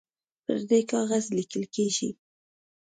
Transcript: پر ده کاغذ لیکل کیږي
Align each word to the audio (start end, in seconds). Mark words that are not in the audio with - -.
پر 0.43 0.57
ده 0.69 0.79
کاغذ 0.91 1.25
لیکل 1.37 1.63
کیږي 1.75 2.09